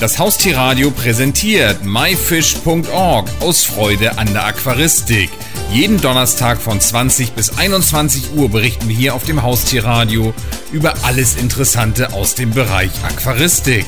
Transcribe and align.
Das 0.00 0.18
Haustierradio 0.18 0.90
präsentiert 0.90 1.84
myfish.org 1.84 3.30
aus 3.40 3.64
Freude 3.64 4.18
an 4.18 4.26
der 4.32 4.44
Aquaristik. 4.44 5.30
Jeden 5.72 6.00
Donnerstag 6.00 6.58
von 6.58 6.80
20 6.80 7.32
bis 7.32 7.56
21 7.56 8.34
Uhr 8.36 8.50
berichten 8.50 8.88
wir 8.88 8.96
hier 8.96 9.14
auf 9.14 9.24
dem 9.24 9.42
Haustierradio 9.42 10.34
über 10.72 10.94
alles 11.04 11.40
Interessante 11.40 12.12
aus 12.12 12.34
dem 12.34 12.50
Bereich 12.50 12.90
Aquaristik. 13.04 13.86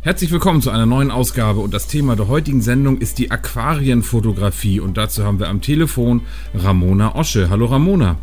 Herzlich 0.00 0.32
willkommen 0.32 0.62
zu 0.62 0.70
einer 0.70 0.86
neuen 0.86 1.10
Ausgabe 1.10 1.60
und 1.60 1.74
das 1.74 1.86
Thema 1.86 2.16
der 2.16 2.28
heutigen 2.28 2.62
Sendung 2.62 2.96
ist 2.98 3.18
die 3.18 3.30
Aquarienfotografie 3.30 4.80
und 4.80 4.96
dazu 4.96 5.24
haben 5.24 5.38
wir 5.38 5.48
am 5.48 5.60
Telefon 5.60 6.22
Ramona 6.54 7.14
Osche. 7.14 7.50
Hallo 7.50 7.66
Ramona. 7.66 8.16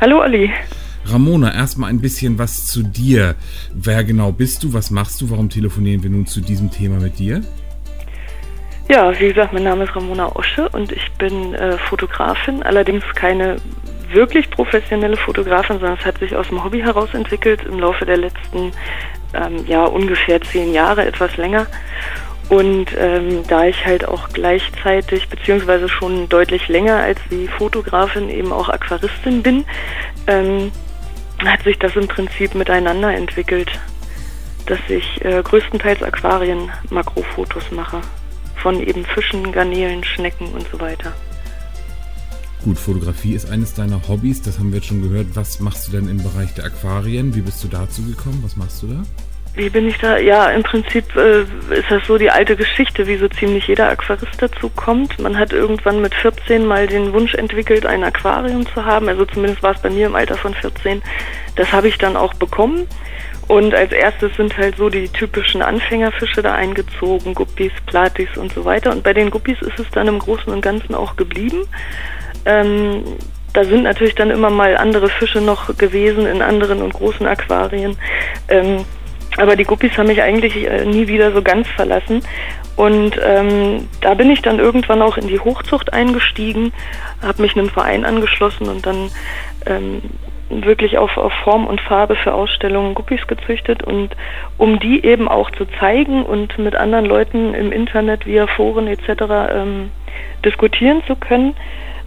Hallo 0.00 0.20
Ali. 0.20 0.48
Ramona, 1.08 1.54
erstmal 1.54 1.90
ein 1.90 2.00
bisschen 2.00 2.38
was 2.38 2.66
zu 2.66 2.82
dir. 2.82 3.34
Wer 3.72 4.04
genau 4.04 4.32
bist 4.32 4.62
du? 4.62 4.72
Was 4.72 4.90
machst 4.90 5.20
du? 5.20 5.30
Warum 5.30 5.48
telefonieren 5.48 6.02
wir 6.02 6.10
nun 6.10 6.26
zu 6.26 6.40
diesem 6.40 6.70
Thema 6.70 6.98
mit 6.98 7.18
dir? 7.18 7.42
Ja, 8.88 9.18
wie 9.18 9.28
gesagt, 9.28 9.52
mein 9.52 9.64
Name 9.64 9.84
ist 9.84 9.96
Ramona 9.96 10.34
Osche 10.36 10.68
und 10.68 10.92
ich 10.92 11.10
bin 11.18 11.54
äh, 11.54 11.76
Fotografin, 11.76 12.62
allerdings 12.62 13.04
keine 13.14 13.56
wirklich 14.12 14.48
professionelle 14.50 15.16
Fotografin, 15.16 15.80
sondern 15.80 15.98
es 15.98 16.04
hat 16.04 16.18
sich 16.18 16.36
aus 16.36 16.48
dem 16.48 16.62
Hobby 16.62 16.80
heraus 16.80 17.12
entwickelt 17.12 17.64
im 17.64 17.80
Laufe 17.80 18.06
der 18.06 18.18
letzten 18.18 18.72
ähm, 19.34 19.64
ja 19.66 19.84
ungefähr 19.84 20.40
zehn 20.40 20.72
Jahre, 20.72 21.04
etwas 21.04 21.36
länger. 21.36 21.66
Und 22.48 22.86
ähm, 22.96 23.42
da 23.48 23.64
ich 23.66 23.84
halt 23.84 24.06
auch 24.06 24.28
gleichzeitig, 24.28 25.28
beziehungsweise 25.28 25.88
schon 25.88 26.28
deutlich 26.28 26.68
länger 26.68 26.96
als 26.98 27.18
die 27.28 27.48
Fotografin 27.48 28.30
eben 28.30 28.52
auch 28.52 28.68
Aquaristin 28.68 29.42
bin, 29.42 29.64
ähm, 30.28 30.70
hat 31.44 31.62
sich 31.62 31.78
das 31.78 31.94
im 31.96 32.08
Prinzip 32.08 32.54
miteinander 32.54 33.14
entwickelt, 33.14 33.70
dass 34.66 34.78
ich 34.88 35.24
äh, 35.24 35.42
größtenteils 35.42 36.02
Aquarien 36.02 36.70
Makrofotos 36.90 37.70
mache. 37.70 38.00
Von 38.56 38.80
eben 38.80 39.04
Fischen, 39.04 39.52
Garnelen, 39.52 40.02
Schnecken 40.02 40.48
und 40.48 40.66
so 40.72 40.80
weiter. 40.80 41.12
Gut, 42.64 42.78
Fotografie 42.78 43.34
ist 43.34 43.48
eines 43.48 43.74
deiner 43.74 44.08
Hobbys, 44.08 44.42
das 44.42 44.58
haben 44.58 44.70
wir 44.70 44.78
jetzt 44.78 44.88
schon 44.88 45.02
gehört. 45.02 45.28
Was 45.34 45.60
machst 45.60 45.86
du 45.86 45.92
denn 45.92 46.08
im 46.08 46.22
Bereich 46.22 46.52
der 46.54 46.64
Aquarien? 46.64 47.34
Wie 47.34 47.42
bist 47.42 47.62
du 47.62 47.68
dazu 47.68 48.02
gekommen? 48.02 48.40
Was 48.42 48.56
machst 48.56 48.82
du 48.82 48.88
da? 48.88 49.02
Wie 49.56 49.70
bin 49.70 49.88
ich 49.88 49.96
da? 49.96 50.18
Ja, 50.18 50.50
im 50.50 50.62
Prinzip 50.62 51.16
äh, 51.16 51.40
ist 51.40 51.90
das 51.90 52.06
so 52.06 52.18
die 52.18 52.30
alte 52.30 52.56
Geschichte, 52.56 53.06
wie 53.06 53.16
so 53.16 53.26
ziemlich 53.26 53.66
jeder 53.66 53.88
Aquarist 53.88 54.40
dazu 54.40 54.68
kommt. 54.68 55.18
Man 55.18 55.38
hat 55.38 55.54
irgendwann 55.54 56.02
mit 56.02 56.14
14 56.14 56.66
mal 56.66 56.86
den 56.86 57.14
Wunsch 57.14 57.34
entwickelt, 57.34 57.86
ein 57.86 58.04
Aquarium 58.04 58.66
zu 58.66 58.84
haben. 58.84 59.08
Also 59.08 59.24
zumindest 59.24 59.62
war 59.62 59.74
es 59.74 59.80
bei 59.80 59.88
mir 59.88 60.08
im 60.08 60.14
Alter 60.14 60.36
von 60.36 60.52
14. 60.52 61.00
Das 61.56 61.72
habe 61.72 61.88
ich 61.88 61.96
dann 61.96 62.16
auch 62.16 62.34
bekommen. 62.34 62.86
Und 63.48 63.74
als 63.74 63.92
erstes 63.92 64.36
sind 64.36 64.54
halt 64.58 64.76
so 64.76 64.90
die 64.90 65.08
typischen 65.08 65.62
Anfängerfische 65.62 66.42
da 66.42 66.54
eingezogen, 66.54 67.32
Guppies, 67.32 67.72
Platis 67.86 68.36
und 68.36 68.52
so 68.52 68.66
weiter. 68.66 68.92
Und 68.92 69.04
bei 69.04 69.14
den 69.14 69.30
Guppies 69.30 69.62
ist 69.62 69.78
es 69.78 69.88
dann 69.90 70.08
im 70.08 70.18
Großen 70.18 70.52
und 70.52 70.60
Ganzen 70.60 70.94
auch 70.94 71.16
geblieben. 71.16 71.66
Ähm, 72.44 73.04
da 73.54 73.64
sind 73.64 73.84
natürlich 73.84 74.16
dann 74.16 74.30
immer 74.30 74.50
mal 74.50 74.76
andere 74.76 75.08
Fische 75.08 75.40
noch 75.40 75.74
gewesen 75.78 76.26
in 76.26 76.42
anderen 76.42 76.82
und 76.82 76.92
großen 76.92 77.26
Aquarien. 77.26 77.96
Ähm, 78.48 78.84
aber 79.36 79.56
die 79.56 79.64
Guppies 79.64 79.96
haben 79.96 80.08
mich 80.08 80.22
eigentlich 80.22 80.66
äh, 80.66 80.84
nie 80.84 81.08
wieder 81.08 81.32
so 81.32 81.42
ganz 81.42 81.68
verlassen. 81.68 82.22
Und 82.76 83.18
ähm, 83.22 83.88
da 84.02 84.14
bin 84.14 84.30
ich 84.30 84.42
dann 84.42 84.58
irgendwann 84.58 85.02
auch 85.02 85.16
in 85.16 85.28
die 85.28 85.40
Hochzucht 85.40 85.92
eingestiegen, 85.92 86.72
habe 87.22 87.42
mich 87.42 87.56
einem 87.56 87.70
Verein 87.70 88.04
angeschlossen 88.04 88.68
und 88.68 88.84
dann 88.84 89.10
ähm, 89.64 90.02
wirklich 90.50 90.98
auf, 90.98 91.16
auf 91.16 91.32
Form 91.44 91.66
und 91.66 91.80
Farbe 91.80 92.14
für 92.16 92.34
Ausstellungen 92.34 92.94
Guppies 92.94 93.26
gezüchtet 93.26 93.82
und 93.82 94.10
um 94.58 94.78
die 94.78 95.04
eben 95.04 95.26
auch 95.26 95.50
zu 95.52 95.64
zeigen 95.80 96.22
und 96.22 96.58
mit 96.58 96.76
anderen 96.76 97.06
Leuten 97.06 97.54
im 97.54 97.72
Internet 97.72 98.26
via 98.26 98.46
Foren 98.46 98.86
etc. 98.86 99.22
Ähm, 99.52 99.90
diskutieren 100.44 101.02
zu 101.06 101.16
können, 101.16 101.56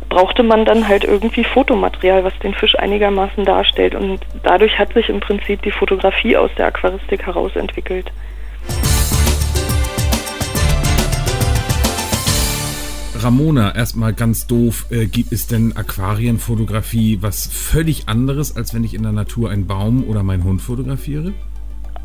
brauchte 0.09 0.44
man 0.44 0.66
dann 0.66 0.88
halt 0.88 1.03
irgendwie 1.03 1.44
Fotomaterial, 1.44 2.24
was 2.24 2.38
den 2.40 2.53
Fisch 2.53 2.78
einigermaßen 2.78 3.46
darstellt. 3.46 3.96
Und 3.96 4.20
dadurch 4.44 4.78
hat 4.78 4.94
sich 4.94 5.09
im 5.09 5.20
Prinzip 5.20 5.62
die 5.62 5.72
Fotografie 5.72 6.36
aus 6.36 6.52
der 6.58 6.68
Aquaristik 6.68 7.25
herausentwickelt. 7.25 8.12
Ramona, 13.22 13.75
erstmal 13.75 14.14
ganz 14.14 14.47
doof, 14.47 14.86
äh, 14.92 15.06
gibt 15.06 15.34
es 15.34 15.46
denn 15.47 15.75
Aquarienfotografie 15.75 17.18
was 17.22 17.47
völlig 17.47 18.08
anderes, 18.08 18.56
als 18.56 18.74
wenn 18.74 18.86
ich 18.86 18.94
in 18.94 19.03
der 19.03 19.12
Natur 19.12 19.50
einen 19.50 19.68
Baum 19.68 20.06
oder 20.06 20.24
meinen 20.24 20.46
Hund 20.46 20.62
fotografiere? 20.62 21.34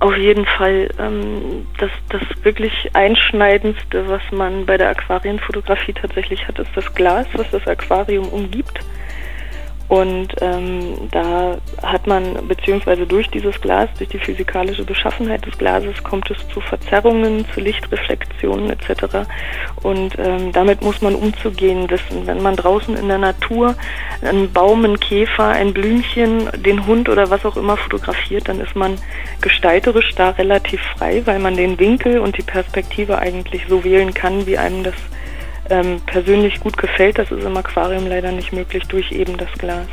Auf 0.00 0.16
jeden 0.16 0.44
Fall. 0.44 0.88
Ähm, 0.98 1.66
das, 1.78 1.90
das 2.10 2.22
wirklich 2.42 2.90
Einschneidendste, 2.94 4.08
was 4.08 4.22
man 4.32 4.66
bei 4.66 4.76
der 4.76 4.90
Aquarienfotografie 4.90 5.94
tatsächlich 5.94 6.46
hat, 6.46 6.58
ist 6.58 6.70
das 6.74 6.94
Glas, 6.94 7.26
was 7.34 7.50
das 7.50 7.66
Aquarium 7.66 8.28
umgibt. 8.28 8.80
Und 9.88 10.28
ähm, 10.40 11.08
da 11.10 11.58
hat 11.82 12.06
man, 12.06 12.48
beziehungsweise 12.48 13.06
durch 13.06 13.28
dieses 13.28 13.60
Glas, 13.60 13.90
durch 13.98 14.08
die 14.08 14.18
physikalische 14.18 14.84
Beschaffenheit 14.84 15.44
des 15.44 15.58
Glases, 15.58 16.02
kommt 16.02 16.30
es 16.30 16.38
zu 16.48 16.60
Verzerrungen, 16.60 17.44
zu 17.52 17.60
Lichtreflexionen 17.60 18.70
etc. 18.70 19.28
Und 19.82 20.18
ähm, 20.18 20.52
damit 20.52 20.80
muss 20.80 21.02
man 21.02 21.14
umzugehen 21.14 21.88
wissen. 21.90 22.26
Wenn 22.26 22.42
man 22.42 22.56
draußen 22.56 22.96
in 22.96 23.08
der 23.08 23.18
Natur 23.18 23.74
einen 24.22 24.50
Baum, 24.50 24.84
einen 24.84 24.98
Käfer, 24.98 25.48
ein 25.48 25.74
Blümchen, 25.74 26.48
den 26.62 26.86
Hund 26.86 27.10
oder 27.10 27.28
was 27.28 27.44
auch 27.44 27.58
immer 27.58 27.76
fotografiert, 27.76 28.48
dann 28.48 28.60
ist 28.60 28.74
man 28.74 28.96
gestalterisch 29.42 30.14
da 30.14 30.30
relativ 30.30 30.80
frei, 30.96 31.22
weil 31.26 31.38
man 31.38 31.56
den 31.56 31.78
Winkel 31.78 32.20
und 32.20 32.38
die 32.38 32.42
Perspektive 32.42 33.18
eigentlich 33.18 33.66
so 33.68 33.84
wählen 33.84 34.14
kann, 34.14 34.46
wie 34.46 34.56
einem 34.56 34.82
das 34.82 34.94
ähm, 35.70 36.00
persönlich 36.06 36.60
gut 36.60 36.76
gefällt. 36.76 37.18
Das 37.18 37.30
ist 37.30 37.44
im 37.44 37.56
Aquarium 37.56 38.06
leider 38.06 38.32
nicht 38.32 38.52
möglich 38.52 38.84
durch 38.84 39.10
eben 39.12 39.36
das 39.36 39.52
Glas. 39.58 39.86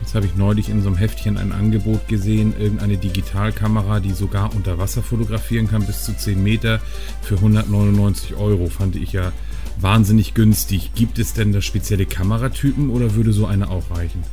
Jetzt 0.00 0.14
habe 0.14 0.24
ich 0.24 0.36
neulich 0.36 0.70
in 0.70 0.80
so 0.80 0.88
einem 0.88 0.96
Heftchen 0.96 1.36
ein 1.36 1.52
Angebot 1.52 2.08
gesehen, 2.08 2.54
irgendeine 2.58 2.96
Digitalkamera, 2.96 4.00
die 4.00 4.12
sogar 4.12 4.54
unter 4.54 4.78
Wasser 4.78 5.02
fotografieren 5.02 5.68
kann, 5.68 5.84
bis 5.84 6.04
zu 6.04 6.16
10 6.16 6.42
Meter 6.42 6.80
für 7.20 7.34
199 7.34 8.34
Euro. 8.36 8.68
Fand 8.68 8.96
ich 8.96 9.12
ja 9.12 9.32
wahnsinnig 9.80 10.34
günstig. 10.34 10.92
Gibt 10.94 11.18
es 11.18 11.34
denn 11.34 11.52
da 11.52 11.60
spezielle 11.60 12.06
Kameratypen 12.06 12.90
oder 12.90 13.14
würde 13.14 13.32
so 13.32 13.46
eine 13.46 13.68
auch 13.70 13.84
reichen? 13.96 14.24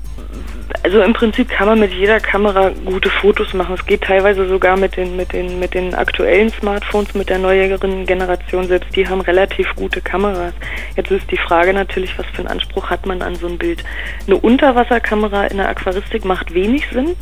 Also 0.84 1.02
im 1.02 1.14
Prinzip 1.14 1.50
kann 1.50 1.68
man 1.68 1.80
mit 1.80 1.94
jeder 1.94 2.20
Kamera 2.20 2.72
gute 2.86 3.10
Fotos 3.10 3.54
machen. 3.54 3.76
Es 3.76 3.86
geht 3.86 4.02
teilweise 4.02 4.48
sogar 4.48 4.78
mit 4.78 4.98
den, 4.98 5.16
mit 5.16 5.34
den, 5.34 5.60
mit 5.60 5.74
den 5.74 5.94
aktuellen 5.94 6.52
Smartphones, 6.52 7.14
mit 7.14 7.30
der 7.30 7.40
neueren 7.40 8.06
Generation. 8.06 8.68
Selbst 8.68 8.96
die 8.96 9.08
haben 9.08 9.22
relativ 9.22 9.74
gute 9.76 10.02
Kameras. 10.02 10.54
Jetzt 10.96 11.12
ist 11.12 11.30
die 11.32 11.38
Frage 11.38 11.74
natürlich, 11.74 12.18
was 12.18 12.26
für 12.28 12.40
einen 12.40 12.48
Anspruch 12.48 12.90
hat 12.90 13.06
man 13.06 13.22
an 13.22 13.36
so 13.36 13.48
ein 13.48 13.58
Bild. 13.58 13.84
Eine 14.28 14.38
Unterwasserkamera 14.38 15.46
in 15.48 15.58
der 15.58 15.70
Aquaristik 15.70 16.26
macht 16.26 16.54
wenig 16.54 16.88
Sinn. 16.92 17.16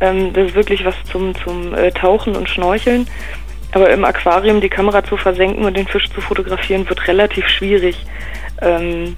Ähm, 0.00 0.32
das 0.32 0.48
ist 0.48 0.54
wirklich 0.54 0.84
was 0.84 0.94
zum, 1.10 1.34
zum 1.42 1.74
äh, 1.74 1.90
Tauchen 1.90 2.36
und 2.36 2.48
Schnorcheln. 2.48 3.06
Aber 3.72 3.90
im 3.90 4.04
Aquarium 4.04 4.60
die 4.60 4.68
Kamera 4.68 5.04
zu 5.04 5.16
versenken 5.16 5.64
und 5.64 5.76
den 5.76 5.86
Fisch 5.86 6.08
zu 6.10 6.20
fotografieren, 6.20 6.88
wird 6.88 7.06
relativ 7.06 7.48
schwierig. 7.48 7.96
Ähm, 8.62 9.16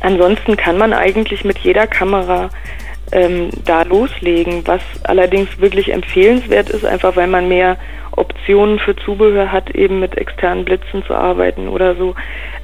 ansonsten 0.00 0.56
kann 0.56 0.78
man 0.78 0.92
eigentlich 0.92 1.44
mit 1.44 1.58
jeder 1.58 1.86
Kamera 1.86 2.50
ähm, 3.12 3.50
da 3.64 3.82
loslegen. 3.82 4.66
Was 4.66 4.82
allerdings 5.04 5.60
wirklich 5.60 5.92
empfehlenswert 5.92 6.70
ist, 6.70 6.84
einfach 6.84 7.16
weil 7.16 7.26
man 7.26 7.48
mehr 7.48 7.76
Optionen 8.16 8.78
für 8.78 8.96
Zubehör 8.96 9.50
hat, 9.50 9.70
eben 9.70 10.00
mit 10.00 10.16
externen 10.16 10.64
Blitzen 10.64 11.04
zu 11.04 11.14
arbeiten 11.14 11.68
oder 11.68 11.94
so, 11.96 12.14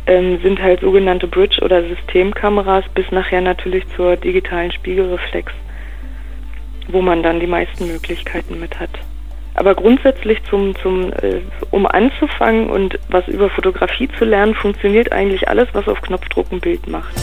ähm, 0.06 0.41
sind 0.42 0.60
halt 0.62 0.80
sogenannte 0.80 1.26
Bridge- 1.26 1.62
oder 1.62 1.82
Systemkameras 1.82 2.84
bis 2.94 3.10
nachher 3.10 3.41
natürlich 3.41 3.84
zur 3.97 4.16
digitalen 4.16 4.72
Spiegelreflex, 4.72 5.53
wo 6.88 7.03
man 7.03 7.22
dann 7.22 7.41
die 7.41 7.47
meisten 7.47 7.86
Möglichkeiten 7.86 8.60
mit 8.60 8.78
hat. 8.78 8.91
Aber 9.60 9.75
grundsätzlich 9.75 10.42
zum, 10.48 10.74
zum, 10.77 11.12
äh, 11.12 11.42
um 11.71 11.84
anzufangen 11.84 12.71
und 12.71 12.98
was 13.10 13.28
über 13.28 13.51
Fotografie 13.51 14.09
zu 14.18 14.24
lernen, 14.24 14.54
funktioniert 14.54 15.12
eigentlich 15.12 15.51
alles, 15.51 15.68
was 15.74 15.86
auf 15.86 16.01
Knopfdruck 16.01 16.51
ein 16.51 16.60
Bild 16.60 16.89
macht. 16.89 17.15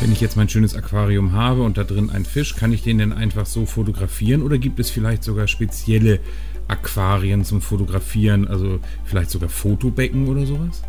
Wenn 0.00 0.10
ich 0.10 0.22
jetzt 0.22 0.38
mein 0.38 0.48
schönes 0.48 0.74
Aquarium 0.74 1.34
habe 1.34 1.60
und 1.60 1.76
da 1.76 1.84
drin 1.84 2.08
ein 2.10 2.24
Fisch, 2.24 2.56
kann 2.56 2.72
ich 2.72 2.82
den 2.82 2.96
denn 2.96 3.12
einfach 3.12 3.44
so 3.44 3.66
fotografieren 3.66 4.42
oder 4.42 4.56
gibt 4.56 4.80
es 4.80 4.88
vielleicht 4.88 5.22
sogar 5.22 5.46
spezielle 5.46 6.20
Aquarien 6.66 7.44
zum 7.44 7.60
Fotografieren, 7.60 8.48
also 8.48 8.80
vielleicht 9.04 9.28
sogar 9.28 9.50
Fotobecken 9.50 10.28
oder 10.28 10.46
sowas? 10.46 10.82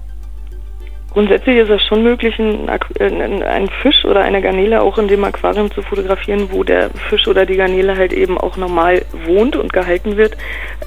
Grundsätzlich 1.12 1.58
ist 1.58 1.70
es 1.70 1.84
schon 1.84 2.04
möglich, 2.04 2.38
einen, 2.40 2.70
einen, 2.70 3.70
Fisch 3.82 4.06
oder 4.06 4.22
eine 4.22 4.42
Garnele 4.42 4.82
auch 4.82 4.98
in 5.00 5.08
dem 5.08 5.24
Aquarium 5.24 5.72
zu 5.72 5.82
fotografieren, 5.82 6.52
wo 6.52 6.64
der 6.64 6.92
Fisch 7.10 7.28
oder 7.28 7.46
die 7.46 7.56
Garnele 7.56 7.98
halt 7.98 8.14
eben 8.14 8.38
auch 8.38 8.58
normal 8.58 9.04
wohnt 9.26 9.56
und 9.56 9.74
gehalten 9.74 10.18
wird. 10.18 10.38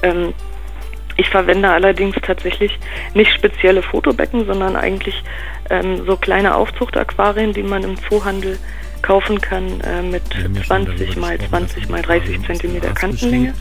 Ähm, 0.01 0.33
ich 1.17 1.29
verwende 1.29 1.69
allerdings 1.69 2.15
tatsächlich 2.21 2.79
nicht 3.13 3.31
spezielle 3.33 3.83
Fotobecken, 3.83 4.45
sondern 4.45 4.75
eigentlich 4.75 5.23
ähm, 5.69 6.05
so 6.05 6.17
kleine 6.17 6.55
Aufzuchtaquarien, 6.55 7.53
die 7.53 7.63
man 7.63 7.83
im 7.83 7.97
Zoohandel 7.97 8.57
kaufen 9.03 9.39
kann 9.39 9.79
äh, 9.81 10.01
mit 10.01 10.23
ja 10.33 10.63
20 10.63 11.17
mal 11.17 11.37
20 11.37 11.89
mal 11.89 12.01
30 12.01 12.43
Zentimeter 12.45 12.91
Kantenlänge. 12.93 13.53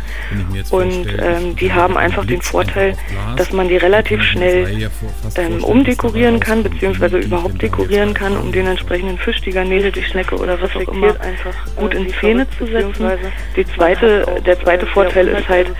Und 0.70 1.06
ähm, 1.20 1.56
die 1.56 1.72
haben 1.72 1.98
einfach 1.98 2.24
den 2.24 2.40
Vorteil, 2.40 2.96
dass 3.36 3.52
man 3.52 3.68
die 3.68 3.76
relativ 3.76 4.22
schnell 4.22 4.90
ähm, 5.36 5.62
umdekorieren 5.62 6.40
kann, 6.40 6.62
beziehungsweise 6.62 7.18
überhaupt 7.18 7.60
dekorieren 7.60 8.14
kann, 8.14 8.36
um 8.36 8.52
den 8.52 8.66
entsprechenden 8.66 9.18
Fisch, 9.18 9.40
die 9.42 9.50
Garnele, 9.50 9.92
die 9.92 10.02
Schnecke 10.02 10.36
oder 10.36 10.60
was 10.62 10.74
auch 10.76 10.92
immer 10.92 11.20
einfach 11.20 11.54
gut 11.76 11.92
in 11.94 12.08
Szene 12.14 12.46
zu 12.56 12.66
setzen. 12.66 13.06
Die 13.56 13.66
zweite, 13.66 14.40
der 14.46 14.58
zweite 14.60 14.86
Vorteil 14.86 15.28
ist 15.28 15.48
halt, 15.48 15.70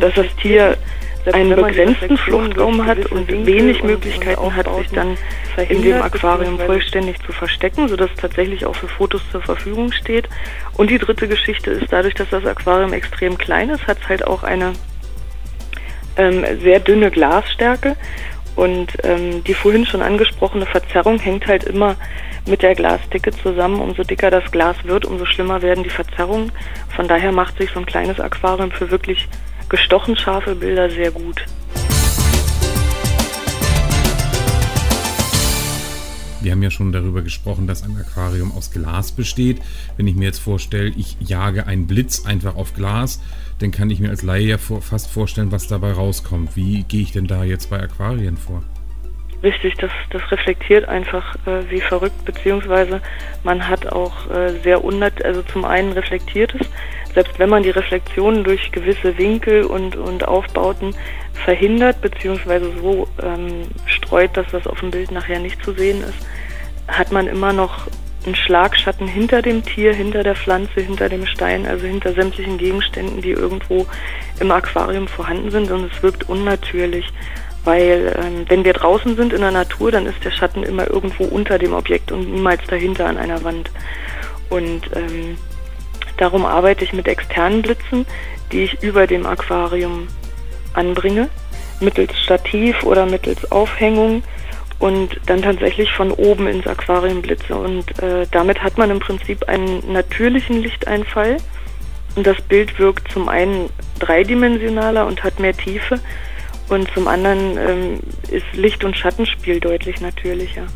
dass 0.00 0.14
das 0.14 0.26
Tier 0.36 0.76
einen 1.26 1.54
begrenzten 1.54 2.16
Fluchtraum 2.16 2.86
hat 2.86 3.06
und 3.12 3.28
wenig 3.46 3.82
Möglichkeiten 3.82 4.54
hat, 4.54 4.66
sich 4.78 4.90
dann 4.90 5.16
in 5.68 5.82
dem 5.82 6.00
Aquarium 6.00 6.58
vollständig 6.58 7.20
zu 7.24 7.32
verstecken, 7.32 7.88
sodass 7.88 8.10
es 8.14 8.20
tatsächlich 8.20 8.64
auch 8.64 8.74
für 8.74 8.88
Fotos 8.88 9.22
zur 9.30 9.42
Verfügung 9.42 9.92
steht. 9.92 10.28
Und 10.76 10.90
die 10.90 10.98
dritte 10.98 11.28
Geschichte 11.28 11.70
ist, 11.70 11.92
dadurch, 11.92 12.14
dass 12.14 12.30
das 12.30 12.46
Aquarium 12.46 12.92
extrem 12.92 13.36
klein 13.36 13.70
ist, 13.70 13.86
hat 13.86 13.98
es 14.02 14.08
halt 14.08 14.26
auch 14.26 14.42
eine 14.42 14.72
ähm, 16.16 16.44
sehr 16.62 16.80
dünne 16.80 17.10
Glasstärke. 17.10 17.96
Und 18.56 18.92
ähm, 19.04 19.44
die 19.44 19.54
vorhin 19.54 19.86
schon 19.86 20.02
angesprochene 20.02 20.66
Verzerrung 20.66 21.18
hängt 21.18 21.46
halt 21.46 21.64
immer 21.64 21.96
mit 22.46 22.62
der 22.62 22.74
Glasdicke 22.74 23.30
zusammen. 23.30 23.80
Umso 23.80 24.02
dicker 24.02 24.30
das 24.30 24.50
Glas 24.50 24.76
wird, 24.84 25.06
umso 25.06 25.24
schlimmer 25.24 25.62
werden 25.62 25.84
die 25.84 25.90
Verzerrungen. 25.90 26.52
Von 26.94 27.08
daher 27.08 27.32
macht 27.32 27.58
sich 27.58 27.70
so 27.70 27.80
ein 27.80 27.86
kleines 27.86 28.20
Aquarium 28.20 28.70
für 28.70 28.90
wirklich 28.90 29.28
gestochen 29.70 30.16
scharfe 30.16 30.54
Bilder 30.54 30.90
sehr 30.90 31.10
gut. 31.10 31.46
Wir 36.42 36.52
haben 36.52 36.62
ja 36.62 36.70
schon 36.70 36.90
darüber 36.90 37.20
gesprochen, 37.20 37.66
dass 37.66 37.82
ein 37.82 37.96
Aquarium 37.98 38.52
aus 38.56 38.70
Glas 38.70 39.12
besteht. 39.12 39.60
Wenn 39.96 40.06
ich 40.06 40.16
mir 40.16 40.24
jetzt 40.24 40.38
vorstelle, 40.38 40.88
ich 40.88 41.16
jage 41.20 41.66
einen 41.66 41.86
Blitz 41.86 42.24
einfach 42.24 42.56
auf 42.56 42.74
Glas, 42.74 43.20
dann 43.58 43.70
kann 43.70 43.90
ich 43.90 44.00
mir 44.00 44.08
als 44.08 44.22
Laie 44.22 44.44
ja 44.44 44.58
fast 44.58 45.10
vorstellen, 45.10 45.52
was 45.52 45.68
dabei 45.68 45.92
rauskommt. 45.92 46.56
Wie 46.56 46.82
gehe 46.84 47.02
ich 47.02 47.12
denn 47.12 47.26
da 47.26 47.44
jetzt 47.44 47.68
bei 47.68 47.78
Aquarien 47.78 48.38
vor? 48.38 48.62
Richtig, 49.42 49.74
das, 49.76 49.90
das 50.10 50.30
reflektiert 50.30 50.86
einfach 50.88 51.34
äh, 51.46 51.70
wie 51.70 51.80
verrückt, 51.80 52.24
beziehungsweise 52.24 53.00
man 53.42 53.68
hat 53.68 53.86
auch 53.86 54.30
äh, 54.30 54.58
sehr 54.62 54.84
unnat, 54.84 55.22
also 55.24 55.42
zum 55.42 55.64
einen 55.64 55.92
reflektiert 55.92 56.54
es, 56.58 56.66
selbst 57.14 57.38
wenn 57.38 57.48
man 57.48 57.62
die 57.62 57.70
Reflexionen 57.70 58.44
durch 58.44 58.70
gewisse 58.72 59.16
Winkel 59.18 59.64
und, 59.64 59.96
und 59.96 60.26
Aufbauten 60.26 60.94
verhindert, 61.44 62.00
beziehungsweise 62.00 62.70
so 62.80 63.08
ähm, 63.22 63.68
streut, 63.86 64.36
dass 64.36 64.46
das 64.52 64.66
auf 64.66 64.80
dem 64.80 64.90
Bild 64.90 65.10
nachher 65.10 65.38
nicht 65.38 65.62
zu 65.64 65.72
sehen 65.72 66.02
ist, 66.02 66.26
hat 66.88 67.12
man 67.12 67.26
immer 67.26 67.52
noch 67.52 67.86
einen 68.26 68.34
Schlagschatten 68.34 69.08
hinter 69.08 69.40
dem 69.40 69.64
Tier, 69.64 69.94
hinter 69.94 70.22
der 70.22 70.34
Pflanze, 70.34 70.80
hinter 70.80 71.08
dem 71.08 71.26
Stein, 71.26 71.66
also 71.66 71.86
hinter 71.86 72.12
sämtlichen 72.12 72.58
Gegenständen, 72.58 73.22
die 73.22 73.30
irgendwo 73.30 73.86
im 74.40 74.50
Aquarium 74.50 75.08
vorhanden 75.08 75.50
sind 75.50 75.70
und 75.70 75.90
es 75.90 76.02
wirkt 76.02 76.28
unnatürlich. 76.28 77.06
Weil 77.64 78.14
ähm, 78.18 78.44
wenn 78.48 78.64
wir 78.64 78.72
draußen 78.72 79.16
sind 79.16 79.32
in 79.32 79.40
der 79.40 79.50
Natur, 79.50 79.90
dann 79.90 80.06
ist 80.06 80.24
der 80.24 80.30
Schatten 80.30 80.62
immer 80.62 80.88
irgendwo 80.88 81.24
unter 81.24 81.58
dem 81.58 81.74
Objekt 81.74 82.10
und 82.12 82.30
niemals 82.32 82.62
dahinter 82.66 83.06
an 83.06 83.18
einer 83.18 83.42
Wand. 83.44 83.70
Und 84.48 84.82
ähm, 84.94 85.36
darum 86.20 86.46
arbeite 86.46 86.84
ich 86.84 86.92
mit 86.92 87.08
externen 87.08 87.62
Blitzen, 87.62 88.06
die 88.52 88.64
ich 88.64 88.82
über 88.82 89.06
dem 89.06 89.26
Aquarium 89.26 90.08
anbringe, 90.74 91.28
mittels 91.80 92.16
Stativ 92.22 92.82
oder 92.82 93.06
mittels 93.06 93.50
Aufhängung 93.50 94.22
und 94.78 95.20
dann 95.26 95.42
tatsächlich 95.42 95.92
von 95.92 96.10
oben 96.10 96.46
ins 96.46 96.66
Aquarium 96.66 97.22
blitze. 97.22 97.54
Und 97.54 98.02
äh, 98.02 98.26
damit 98.30 98.62
hat 98.62 98.78
man 98.78 98.90
im 98.90 99.00
Prinzip 99.00 99.48
einen 99.48 99.92
natürlichen 99.92 100.62
Lichteinfall. 100.62 101.36
Und 102.16 102.26
das 102.26 102.40
Bild 102.42 102.78
wirkt 102.78 103.12
zum 103.12 103.28
einen 103.28 103.70
dreidimensionaler 104.00 105.06
und 105.06 105.22
hat 105.22 105.38
mehr 105.38 105.56
Tiefe 105.56 106.00
und 106.70 106.88
zum 106.94 107.08
anderen 107.08 107.58
ähm, 107.58 108.00
ist 108.30 108.46
Licht- 108.54 108.84
und 108.84 108.96
Schattenspiel 108.96 109.60
deutlich 109.60 110.00
natürlicher. 110.00 110.66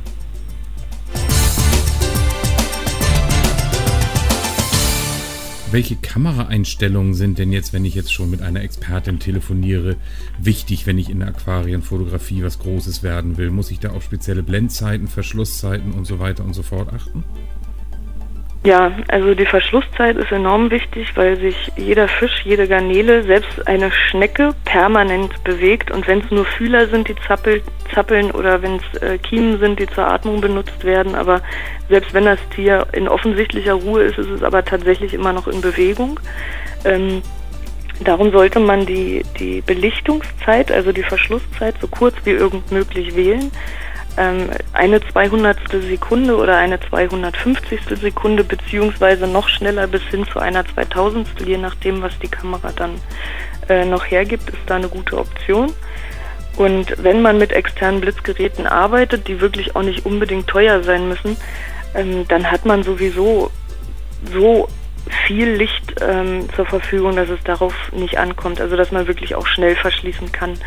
Welche 5.75 5.97
Kameraeinstellungen 5.97 7.15
sind 7.15 7.41
denn 7.41 7.51
jetzt, 7.51 7.73
wenn 7.73 7.85
ich 7.85 7.97
jetzt 7.97 8.13
schon 8.13 8.31
mit 8.31 8.43
einer 8.43 8.63
Expertin 8.63 9.19
telefoniere, 9.19 9.97
wichtig, 10.39 10.87
wenn 10.87 10.99
ich 10.99 11.11
in 11.11 11.19
der 11.19 11.31
Aquarienfotografie 11.31 12.45
was 12.45 12.61
Großes 12.61 13.03
werden 13.03 13.39
will? 13.39 13.51
Muss 13.51 13.73
ich 13.73 13.81
da 13.81 13.91
auf 13.91 14.05
spezielle 14.05 14.45
Blendzeiten, 14.45 15.09
Verschlusszeiten 15.09 15.91
und 15.91 16.05
so 16.05 16.21
weiter 16.21 16.45
und 16.45 16.55
so 16.55 16.63
fort 16.63 16.93
achten? 16.93 17.25
Ja, 18.67 18.93
also 19.09 19.35
die 19.35 19.45
Verschlusszeit 19.45 20.17
ist 20.17 20.33
enorm 20.33 20.71
wichtig, 20.71 21.15
weil 21.17 21.37
sich 21.37 21.71
jeder 21.77 22.09
Fisch, 22.09 22.45
jede 22.45 22.67
Garnele, 22.67 23.23
selbst 23.23 23.69
eine 23.69 23.93
Schnecke 23.93 24.55
permanent 24.65 25.45
bewegt. 25.45 25.91
Und 25.91 26.09
wenn 26.09 26.21
es 26.21 26.31
nur 26.31 26.47
Fühler 26.47 26.89
sind, 26.89 27.09
die 27.09 27.15
zappel, 27.29 27.61
zappeln 27.95 28.31
oder 28.31 28.63
wenn 28.63 28.77
es 28.77 29.03
äh, 29.03 29.19
Kiemen 29.19 29.59
sind, 29.59 29.81
die 29.81 29.87
zur 29.87 30.09
Atmung 30.11 30.41
benutzt 30.41 30.83
werden, 30.83 31.15
aber 31.15 31.43
selbst 31.91 32.15
wenn 32.15 32.25
das 32.25 32.39
Tier 32.55 32.87
in 32.93 33.07
offensichtlicher 33.07 33.75
Ruhe 33.75 34.05
ist, 34.05 34.17
ist 34.17 34.31
es 34.31 34.43
aber 34.43 34.65
tatsächlich 34.65 35.13
immer 35.13 35.35
noch 35.35 35.47
in 35.47 35.61
Bewegung. 35.61 36.19
Ähm, 36.87 37.21
darum 38.03 38.33
sollte 38.33 38.61
man 38.61 38.87
die, 38.87 39.25
die 39.39 39.61
Belichtungszeit, 39.61 40.73
also 40.73 40.91
die 40.91 41.03
Verschlusszeit, 41.03 41.75
so 41.83 41.87
kurz 41.87 42.15
wie 42.25 42.31
irgend 42.31 42.73
möglich 42.73 43.15
wählen 43.15 43.51
eine 44.17 45.01
200. 45.13 45.59
Sekunde 45.71 46.37
oder 46.37 46.57
eine 46.57 46.79
250. 46.81 47.81
Sekunde 48.01 48.45
beziehungsweise 48.45 49.27
noch 49.27 49.49
schneller 49.49 49.87
bis 49.87 50.03
hin 50.03 50.27
zu 50.33 50.39
einer 50.39 50.65
2000. 50.65 51.29
je 51.45 51.59
nachdem, 51.59 52.03
was 52.03 52.19
die 52.21 52.29
Kamera 52.29 52.71
dann 52.75 53.01
äh, 53.69 53.85
noch 53.85 54.05
hergibt, 54.05 54.49
ist 54.51 54.59
da 54.67 54.77
eine 54.77 54.89
gute 54.89 55.19
Option. 55.19 55.73
Und 56.57 56.95
wenn 57.03 57.23
man 57.23 57.39
mit 57.39 57.53
externen 57.53 58.01
Blitzgeräten 58.01 58.67
arbeitet, 58.67 59.27
die 59.27 59.41
wirklich 59.41 59.75
auch 59.75 59.83
nicht 59.83 60.07
unbedingt 60.07 60.47
teuer 60.47 60.83
sein 60.83 61.09
müssen, 61.09 61.37
ähm, 61.95 62.27
dann 62.29 62.51
hat 62.51 62.65
man 62.65 62.83
sowieso 62.85 63.51
so 64.33 64.69
viel 65.27 65.51
Licht 65.51 65.97
ähm, 66.01 66.49
zur 66.55 66.67
Verfügung, 66.67 67.17
dass 67.17 67.29
es 67.29 67.43
darauf 67.45 67.75
nicht 67.93 68.19
ankommt. 68.19 68.61
Also 68.61 68.77
dass 68.77 68.93
man 68.93 69.07
wirklich 69.07 69.35
auch 69.35 69.47
schnell 69.47 69.77
verschließen 69.77 70.33
kann. 70.33 70.59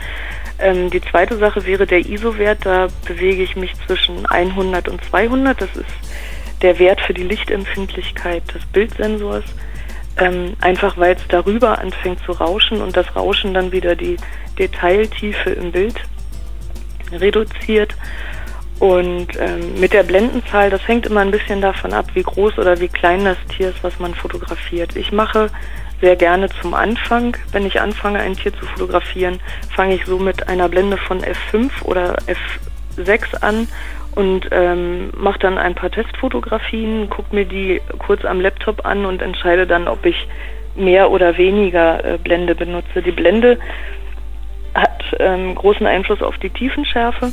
Ähm, 0.60 0.90
die 0.90 1.02
zweite 1.02 1.38
Sache 1.38 1.66
wäre 1.66 1.86
der 1.86 2.00
ISO-Wert. 2.00 2.66
Da 2.66 2.88
bewege 3.06 3.44
ich 3.44 3.56
mich 3.56 3.74
zwischen 3.86 4.26
100 4.26 4.88
und 4.90 5.04
200. 5.06 5.60
Das 5.62 5.76
ist 5.76 5.86
der 6.62 6.80
Wert 6.80 7.02
für 7.02 7.14
die 7.14 7.24
Lichtempfindlichkeit 7.24 8.44
des 8.54 8.66
Bildsensors. 8.68 9.46
Ähm, 10.18 10.54
einfach 10.62 10.98
weil 10.98 11.16
es 11.16 11.22
darüber 11.28 11.78
anfängt 11.78 12.20
zu 12.26 12.32
rauschen 12.32 12.82
und 12.82 12.98
das 12.98 13.16
Rauschen 13.16 13.54
dann 13.54 13.72
wieder 13.72 13.96
die 13.96 14.18
Detailtiefe 14.58 15.52
im 15.52 15.72
Bild 15.72 15.96
reduziert. 17.12 17.96
Und 18.80 19.28
ähm, 19.40 19.80
mit 19.80 19.94
der 19.94 20.04
Blendenzahl, 20.04 20.70
das 20.70 20.88
hängt 20.88 21.08
immer 21.08 21.22
ein 21.22 21.32
bisschen 21.32 21.62
davon 21.62 21.94
ab, 21.94 22.06
wie 22.14 22.24
groß 22.24 22.58
oder 22.60 22.80
wie 22.80 22.88
klein 22.88 23.26
das 23.26 23.38
Tier 23.56 23.70
ist, 23.70 23.84
was 23.84 23.98
man 24.00 24.14
fotografiert. 24.14 24.96
Ich 24.96 25.12
mache 25.12 25.50
sehr 26.02 26.16
gerne 26.16 26.50
zum 26.62 26.74
Anfang. 26.74 27.36
Wenn 27.52 27.66
ich 27.66 27.82
anfange, 27.82 28.20
ein 28.20 28.36
Tier 28.36 28.54
zu 28.54 28.66
fotografieren, 28.66 29.40
fange 29.76 29.96
ich 29.96 30.06
so 30.06 30.20
mit 30.20 30.48
einer 30.48 30.70
Blende 30.70 30.98
von 30.98 31.22
F5 31.22 31.84
oder 31.84 32.18
F6 32.98 33.42
an 33.42 33.68
und 34.16 34.48
ähm, 34.52 35.12
mache 35.16 35.40
dann 35.40 35.58
ein 35.58 35.76
paar 35.76 35.92
Testfotografien, 35.92 37.10
gucke 37.10 37.36
mir 37.36 37.46
die 37.46 37.82
kurz 38.00 38.26
am 38.26 38.42
Laptop 38.42 38.86
an 38.86 39.06
und 39.06 39.22
entscheide 39.22 39.68
dann, 39.68 39.88
ob 39.88 40.06
ich 40.06 40.28
mehr 40.76 41.12
oder 41.12 41.38
weniger 41.38 42.04
äh, 42.04 42.18
Blende 42.18 42.56
benutze. 42.56 43.02
Die 43.02 43.12
Blende 43.12 43.60
hat 44.74 45.04
ähm, 45.20 45.56
großen 45.56 45.86
Einfluss 45.86 46.22
auf 46.22 46.38
die 46.38 46.50
Tiefenschärfe. 46.50 47.32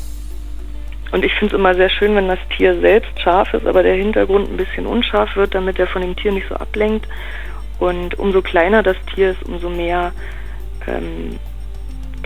Und 1.12 1.24
ich 1.24 1.32
finde 1.34 1.54
es 1.54 1.58
immer 1.60 1.74
sehr 1.74 1.90
schön, 1.90 2.16
wenn 2.16 2.28
das 2.28 2.38
Tier 2.56 2.80
selbst 2.80 3.20
scharf 3.20 3.54
ist, 3.54 3.66
aber 3.66 3.82
der 3.82 3.94
Hintergrund 3.94 4.50
ein 4.50 4.56
bisschen 4.56 4.86
unscharf 4.86 5.36
wird, 5.36 5.54
damit 5.54 5.78
er 5.78 5.86
von 5.86 6.02
dem 6.02 6.16
Tier 6.16 6.32
nicht 6.32 6.48
so 6.48 6.56
ablenkt. 6.56 7.06
Und 7.84 8.18
umso 8.18 8.40
kleiner 8.40 8.82
das 8.82 8.96
Tier 9.14 9.32
ist, 9.32 9.42
umso 9.42 9.68
mehr 9.68 10.12
ähm, 10.86 11.38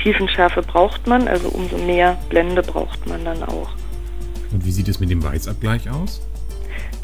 Tiefenschärfe 0.00 0.62
braucht 0.62 1.08
man, 1.08 1.26
also 1.26 1.48
umso 1.48 1.76
mehr 1.78 2.16
Blende 2.28 2.62
braucht 2.62 3.08
man 3.08 3.24
dann 3.24 3.42
auch. 3.42 3.70
Und 4.52 4.64
wie 4.64 4.70
sieht 4.70 4.86
es 4.86 5.00
mit 5.00 5.10
dem 5.10 5.20
Weißabgleich 5.20 5.90
aus? 5.90 6.22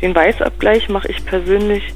Den 0.00 0.14
Weißabgleich 0.14 0.88
mache 0.88 1.08
ich 1.08 1.26
persönlich 1.26 1.94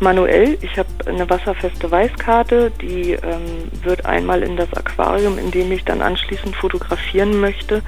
manuell. 0.00 0.56
Ich 0.62 0.78
habe 0.78 0.88
eine 1.04 1.28
wasserfeste 1.28 1.90
Weißkarte, 1.90 2.72
die 2.80 3.12
ähm, 3.12 3.70
wird 3.82 4.06
einmal 4.06 4.42
in 4.42 4.56
das 4.56 4.72
Aquarium, 4.72 5.36
in 5.36 5.50
dem 5.50 5.70
ich 5.70 5.84
dann 5.84 6.00
anschließend 6.00 6.56
fotografieren 6.56 7.42
möchte, 7.42 7.82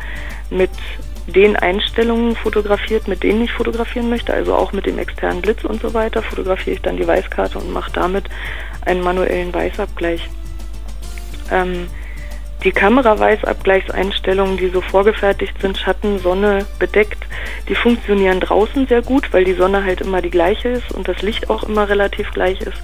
mit 0.51 0.69
den 1.27 1.57
Einstellungen 1.57 2.35
fotografiert, 2.37 3.09
mit 3.09 3.23
denen 3.23 3.43
ich 3.43 3.53
fotografieren 3.53 4.09
möchte, 4.09 4.33
also 4.33 4.55
auch 4.55 4.73
mit 4.73 4.87
dem 4.87 4.99
externen 4.99 5.43
Blitz 5.43 5.65
und 5.65 5.81
so 5.81 5.95
weiter, 5.95 6.23
fotografiere 6.23 6.77
ich 6.77 6.83
dann 6.83 6.97
die 6.97 7.07
Weißkarte 7.07 7.59
und 7.59 7.73
mache 7.73 7.93
damit 7.93 8.25
einen 8.85 9.03
manuellen 9.03 9.53
Weißabgleich. 9.55 10.29
Ähm, 11.51 11.89
Die 12.63 12.73
Kameraweißabgleichseinstellungen, 12.73 14.59
die 14.59 14.69
so 14.69 14.83
vorgefertigt 14.83 15.59
sind, 15.63 15.79
Schatten, 15.79 16.19
Sonne, 16.19 16.67
bedeckt, 16.79 17.25
die 17.69 17.75
funktionieren 17.75 18.39
draußen 18.39 18.87
sehr 18.87 19.01
gut, 19.01 19.33
weil 19.33 19.45
die 19.45 19.55
Sonne 19.55 19.83
halt 19.83 20.03
immer 20.03 20.21
die 20.21 20.29
gleiche 20.29 20.69
ist 20.69 20.93
und 20.93 21.09
das 21.09 21.23
Licht 21.23 21.49
auch 21.49 21.63
immer 21.63 21.89
relativ 21.89 22.31
gleich 22.33 22.61
ist. 22.61 22.83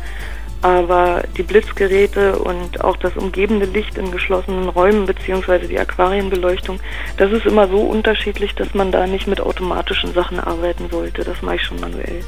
Aber 0.63 1.23
die 1.37 1.43
Blitzgeräte 1.43 2.39
und 2.39 2.83
auch 2.83 2.97
das 2.97 3.17
umgebende 3.17 3.67
Licht 3.67 3.99
in 3.99 4.11
geschlossenen 4.11 4.69
Räumen 4.69 5.07
beziehungsweise 5.07 5.69
die 5.69 5.79
Aquarienbeleuchtung, 5.79 6.81
das 7.19 7.31
ist 7.33 7.47
immer 7.47 7.69
so 7.69 7.81
unterschiedlich, 7.81 8.55
dass 8.55 8.75
man 8.75 8.91
da 8.91 9.07
nicht 9.07 9.27
mit 9.27 9.41
automatischen 9.41 10.13
Sachen 10.13 10.41
arbeiten 10.41 10.89
sollte. 10.91 11.25
Das 11.25 11.43
mache 11.43 11.57
ich 11.57 11.63
schon 11.63 11.81
manuell. 11.81 12.23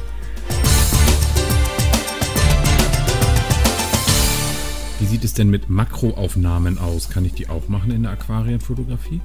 Wie 4.99 5.05
sieht 5.05 5.23
es 5.23 5.33
denn 5.33 5.49
mit 5.49 5.69
Makroaufnahmen 5.69 6.77
aus? 6.77 7.09
Kann 7.09 7.23
ich 7.23 7.33
die 7.33 7.49
auch 7.49 7.69
machen 7.69 7.91
in 7.91 8.03
der 8.03 8.11
Aquarienfotografie? 8.11 9.21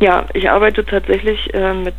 Ja, 0.00 0.26
ich 0.34 0.50
arbeite 0.50 0.84
tatsächlich 0.84 1.52
äh, 1.54 1.74
mit 1.74 1.94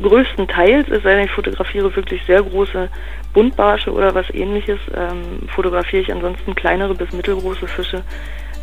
größtenteils, 0.00 0.88
es 0.88 1.02
sei 1.02 1.16
denn, 1.16 1.24
ich 1.24 1.30
fotografiere 1.30 1.94
wirklich 1.94 2.22
sehr 2.26 2.42
große 2.42 2.88
Buntbarsche 3.32 3.92
oder 3.92 4.14
was 4.14 4.28
ähnliches, 4.30 4.78
ähm, 4.94 5.48
fotografiere 5.48 6.02
ich 6.02 6.12
ansonsten 6.12 6.54
kleinere 6.54 6.94
bis 6.94 7.12
mittelgroße 7.12 7.66
Fische 7.66 8.02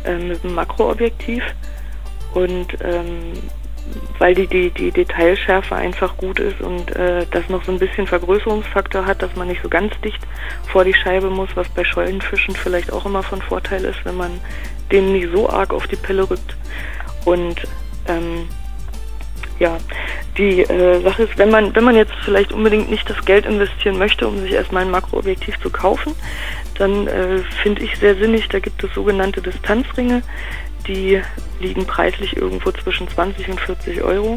äh, 0.04 0.16
mit 0.16 0.44
einem 0.44 0.54
Makroobjektiv. 0.54 1.42
Und 2.34 2.68
ähm, 2.82 3.34
weil 4.18 4.34
die, 4.34 4.46
die, 4.46 4.70
die 4.70 4.90
Detailschärfe 4.90 5.74
einfach 5.74 6.16
gut 6.16 6.38
ist 6.38 6.60
und 6.60 6.94
äh, 6.96 7.26
das 7.30 7.48
noch 7.48 7.64
so 7.64 7.72
ein 7.72 7.78
bisschen 7.78 8.06
Vergrößerungsfaktor 8.06 9.04
hat, 9.04 9.22
dass 9.22 9.34
man 9.36 9.48
nicht 9.48 9.62
so 9.62 9.68
ganz 9.68 9.92
dicht 10.00 10.20
vor 10.68 10.84
die 10.84 10.94
Scheibe 10.94 11.30
muss, 11.30 11.50
was 11.54 11.68
bei 11.70 11.84
Schollenfischen 11.84 12.54
vielleicht 12.54 12.92
auch 12.92 13.04
immer 13.04 13.22
von 13.22 13.42
Vorteil 13.42 13.84
ist, 13.84 14.04
wenn 14.04 14.16
man 14.16 14.40
denen 14.90 15.12
nicht 15.12 15.28
so 15.34 15.48
arg 15.48 15.72
auf 15.72 15.86
die 15.88 15.96
Pelle 15.96 16.28
rückt. 16.28 16.56
Und 17.24 17.62
ähm, 18.06 18.48
ja, 19.62 19.78
die 20.38 20.62
äh, 20.62 21.00
Sache 21.02 21.22
ist, 21.22 21.38
wenn 21.38 21.50
man, 21.50 21.74
wenn 21.76 21.84
man 21.84 21.94
jetzt 21.94 22.12
vielleicht 22.24 22.52
unbedingt 22.52 22.90
nicht 22.90 23.08
das 23.08 23.24
Geld 23.24 23.46
investieren 23.46 23.96
möchte, 23.96 24.26
um 24.26 24.40
sich 24.40 24.50
erstmal 24.50 24.82
ein 24.82 24.90
Makroobjektiv 24.90 25.60
zu 25.60 25.70
kaufen, 25.70 26.14
dann 26.78 27.06
äh, 27.06 27.38
finde 27.62 27.82
ich 27.82 27.96
sehr 27.96 28.16
sinnig, 28.16 28.48
da 28.48 28.58
gibt 28.58 28.82
es 28.82 28.92
sogenannte 28.92 29.40
Distanzringe, 29.40 30.22
die 30.88 31.22
liegen 31.60 31.86
preislich 31.86 32.36
irgendwo 32.36 32.72
zwischen 32.72 33.06
20 33.06 33.50
und 33.50 33.60
40 33.60 34.02
Euro, 34.02 34.36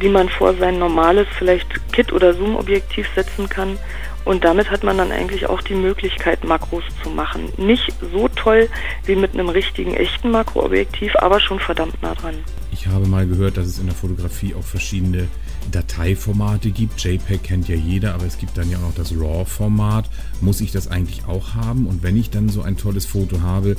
die 0.00 0.08
man 0.08 0.30
vor 0.30 0.54
sein 0.54 0.78
normales, 0.78 1.26
vielleicht 1.36 1.68
Kit- 1.92 2.14
oder 2.14 2.32
Zoom-Objektiv 2.32 3.06
setzen 3.14 3.50
kann. 3.50 3.78
Und 4.24 4.42
damit 4.42 4.70
hat 4.70 4.84
man 4.84 4.96
dann 4.96 5.12
eigentlich 5.12 5.46
auch 5.46 5.60
die 5.60 5.74
Möglichkeit, 5.74 6.44
Makros 6.44 6.84
zu 7.02 7.10
machen. 7.10 7.52
Nicht 7.58 7.92
so 8.10 8.26
toll 8.28 8.70
wie 9.04 9.16
mit 9.16 9.34
einem 9.34 9.50
richtigen, 9.50 9.92
echten 9.94 10.30
Makroobjektiv, 10.30 11.14
aber 11.16 11.40
schon 11.40 11.60
verdammt 11.60 12.00
nah 12.02 12.14
dran. 12.14 12.42
Ich 12.78 12.86
habe 12.88 13.06
mal 13.06 13.26
gehört, 13.26 13.56
dass 13.56 13.64
es 13.64 13.78
in 13.78 13.86
der 13.86 13.94
Fotografie 13.94 14.54
auch 14.54 14.62
verschiedene 14.62 15.28
Dateiformate 15.72 16.70
gibt. 16.70 17.02
JPEG 17.02 17.42
kennt 17.42 17.68
ja 17.68 17.74
jeder, 17.74 18.14
aber 18.14 18.26
es 18.26 18.36
gibt 18.36 18.58
dann 18.58 18.70
ja 18.70 18.76
auch 18.76 18.82
noch 18.82 18.94
das 18.94 19.12
RAW-Format. 19.18 20.04
Muss 20.42 20.60
ich 20.60 20.72
das 20.72 20.86
eigentlich 20.86 21.24
auch 21.26 21.54
haben? 21.54 21.86
Und 21.86 22.02
wenn 22.02 22.18
ich 22.18 22.28
dann 22.28 22.50
so 22.50 22.60
ein 22.60 22.76
tolles 22.76 23.06
Foto 23.06 23.40
habe, 23.40 23.76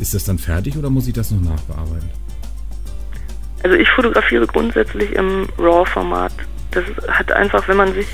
ist 0.00 0.12
das 0.12 0.24
dann 0.24 0.38
fertig 0.38 0.76
oder 0.76 0.90
muss 0.90 1.06
ich 1.06 1.12
das 1.12 1.30
noch 1.30 1.40
nachbearbeiten? 1.40 2.10
Also 3.62 3.76
ich 3.76 3.88
fotografiere 3.90 4.46
grundsätzlich 4.48 5.12
im 5.12 5.46
RAW-Format. 5.56 6.32
Das 6.72 6.84
hat 7.08 7.30
einfach, 7.30 7.68
wenn 7.68 7.76
man 7.76 7.94
sich 7.94 8.08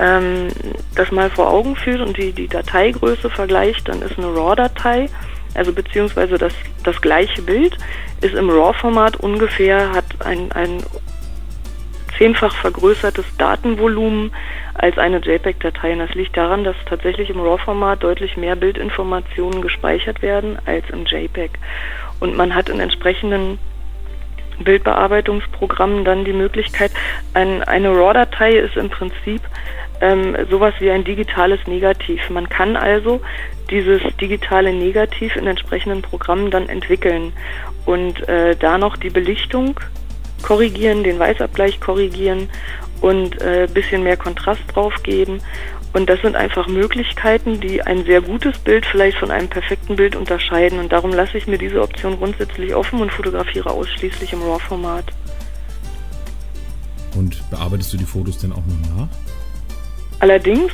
ähm, 0.00 0.48
das 0.96 1.12
mal 1.12 1.30
vor 1.30 1.48
Augen 1.48 1.76
führt 1.76 2.00
und 2.00 2.16
die, 2.16 2.32
die 2.32 2.48
Dateigröße 2.48 3.30
vergleicht, 3.30 3.88
dann 3.88 4.02
ist 4.02 4.18
eine 4.18 4.26
RAW-Datei, 4.26 5.08
also 5.54 5.72
beziehungsweise 5.72 6.38
das, 6.38 6.52
das 6.84 7.00
gleiche 7.00 7.42
Bild, 7.42 7.76
ist 8.20 8.34
im 8.34 8.50
RAW-Format 8.50 9.16
ungefähr, 9.16 9.92
hat 9.92 10.04
ein, 10.24 10.52
ein 10.52 10.82
zehnfach 12.16 12.54
vergrößertes 12.54 13.24
Datenvolumen 13.38 14.32
als 14.74 14.98
eine 14.98 15.18
JPEG-Datei. 15.18 15.92
Und 15.92 15.98
das 16.00 16.14
liegt 16.14 16.36
daran, 16.36 16.64
dass 16.64 16.76
tatsächlich 16.86 17.30
im 17.30 17.40
RAW-Format 17.40 18.02
deutlich 18.02 18.36
mehr 18.36 18.56
Bildinformationen 18.56 19.60
gespeichert 19.62 20.22
werden 20.22 20.58
als 20.66 20.88
im 20.90 21.04
JPEG. 21.04 21.50
Und 22.20 22.36
man 22.36 22.54
hat 22.54 22.68
in 22.68 22.80
entsprechenden 22.80 23.58
Bildbearbeitungsprogrammen 24.60 26.04
dann 26.04 26.24
die 26.24 26.32
Möglichkeit, 26.32 26.92
ein, 27.34 27.62
eine 27.64 27.90
RAW-Datei 27.90 28.52
ist 28.52 28.76
im 28.76 28.90
Prinzip 28.90 29.42
ähm, 30.00 30.36
sowas 30.50 30.74
wie 30.80 30.90
ein 30.90 31.04
digitales 31.04 31.66
Negativ. 31.66 32.28
Man 32.30 32.48
kann 32.48 32.76
also 32.76 33.20
dieses 33.72 34.02
digitale 34.20 34.72
Negativ 34.72 35.34
in 35.34 35.46
entsprechenden 35.46 36.02
Programmen 36.02 36.50
dann 36.50 36.68
entwickeln 36.68 37.32
und 37.86 38.28
äh, 38.28 38.54
da 38.54 38.78
noch 38.78 38.96
die 38.96 39.10
Belichtung 39.10 39.80
korrigieren, 40.42 41.02
den 41.02 41.18
Weißabgleich 41.18 41.80
korrigieren 41.80 42.48
und 43.00 43.40
ein 43.42 43.64
äh, 43.64 43.68
bisschen 43.72 44.02
mehr 44.02 44.16
Kontrast 44.16 44.62
drauf 44.74 45.02
geben. 45.02 45.40
Und 45.94 46.08
das 46.08 46.20
sind 46.22 46.36
einfach 46.36 46.68
Möglichkeiten, 46.68 47.60
die 47.60 47.82
ein 47.82 48.04
sehr 48.04 48.22
gutes 48.22 48.58
Bild 48.58 48.86
vielleicht 48.86 49.18
von 49.18 49.30
einem 49.30 49.48
perfekten 49.48 49.96
Bild 49.96 50.16
unterscheiden. 50.16 50.78
Und 50.78 50.90
darum 50.90 51.10
lasse 51.12 51.36
ich 51.36 51.46
mir 51.46 51.58
diese 51.58 51.82
Option 51.82 52.16
grundsätzlich 52.16 52.74
offen 52.74 53.00
und 53.00 53.12
fotografiere 53.12 53.70
ausschließlich 53.70 54.32
im 54.32 54.42
RAW-Format. 54.42 55.04
Und 57.14 57.42
bearbeitest 57.50 57.92
du 57.92 57.98
die 57.98 58.06
Fotos 58.06 58.38
denn 58.38 58.52
auch 58.52 58.64
noch 58.66 58.96
nach? 58.96 59.08
Allerdings, 60.20 60.72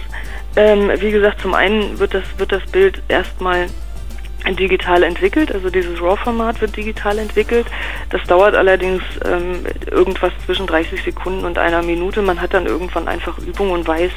ähm, 0.58 0.90
wie 0.98 1.12
gesagt, 1.12 1.40
zum 1.40 1.54
einen 1.54 2.00
wird 2.00 2.14
das, 2.14 2.24
wird 2.36 2.50
das 2.50 2.66
Bild 2.66 3.00
erstmal 3.06 3.68
digital 4.58 5.04
entwickelt, 5.04 5.52
also 5.52 5.70
dieses 5.70 6.00
RAW-Format 6.02 6.60
wird 6.60 6.76
digital 6.76 7.18
entwickelt. 7.18 7.66
Das 8.10 8.22
dauert 8.24 8.56
allerdings 8.56 9.02
ähm, 9.24 9.64
irgendwas 9.88 10.32
zwischen 10.46 10.66
30 10.66 11.00
Sekunden 11.02 11.44
und 11.44 11.58
einer 11.58 11.82
Minute. 11.82 12.22
Man 12.22 12.40
hat 12.40 12.54
dann 12.54 12.66
irgendwann 12.66 13.06
einfach 13.06 13.38
Übung 13.38 13.70
und 13.70 13.86
weiß, 13.86 14.10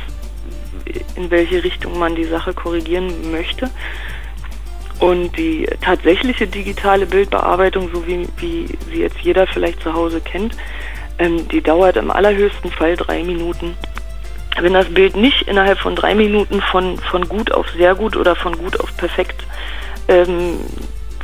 in 1.16 1.30
welche 1.30 1.64
Richtung 1.64 2.00
man 2.00 2.16
die 2.16 2.24
Sache 2.24 2.54
korrigieren 2.54 3.32
möchte. 3.32 3.70
Und 5.00 5.38
die 5.38 5.68
tatsächliche 5.82 6.48
digitale 6.48 7.06
Bildbearbeitung, 7.06 7.90
so 7.94 8.08
wie, 8.08 8.28
wie 8.38 8.68
sie 8.90 9.02
jetzt 9.02 9.20
jeder 9.22 9.46
vielleicht 9.46 9.82
zu 9.82 9.94
Hause 9.94 10.22
kennt, 10.22 10.56
ähm, 11.20 11.48
die 11.50 11.62
dauert 11.62 11.98
im 11.98 12.10
allerhöchsten 12.10 12.72
Fall 12.72 12.96
drei 12.96 13.24
Minuten. 13.24 13.76
Wenn 14.62 14.74
das 14.74 14.94
Bild 14.94 15.16
nicht 15.16 15.48
innerhalb 15.48 15.80
von 15.80 15.96
drei 15.96 16.14
Minuten 16.14 16.62
von, 16.62 16.98
von 17.00 17.28
gut 17.28 17.52
auf 17.52 17.68
sehr 17.72 17.96
gut 17.96 18.16
oder 18.16 18.36
von 18.36 18.56
gut 18.58 18.80
auf 18.80 18.96
perfekt 18.96 19.44
ähm, 20.08 20.60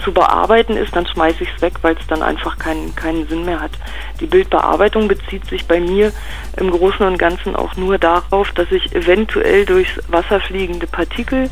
zu 0.03 0.11
bearbeiten 0.11 0.75
ist, 0.75 0.95
dann 0.95 1.05
schmeiße 1.05 1.43
ich 1.43 1.49
es 1.55 1.61
weg, 1.61 1.73
weil 1.83 1.95
es 1.95 2.07
dann 2.07 2.23
einfach 2.23 2.57
keinen, 2.57 2.95
keinen 2.95 3.27
Sinn 3.27 3.45
mehr 3.45 3.59
hat. 3.59 3.71
Die 4.19 4.25
Bildbearbeitung 4.25 5.07
bezieht 5.07 5.45
sich 5.45 5.67
bei 5.67 5.79
mir 5.79 6.11
im 6.55 6.71
Großen 6.71 7.05
und 7.05 7.19
Ganzen 7.19 7.55
auch 7.55 7.75
nur 7.75 7.99
darauf, 7.99 8.51
dass 8.53 8.71
ich 8.71 8.95
eventuell 8.95 9.65
durchs 9.65 9.99
Wasser 10.07 10.39
fliegende 10.39 10.87
Partikel 10.87 11.51